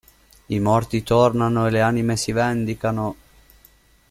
[0.47, 3.15] I morti tornano e le anime si vendicano!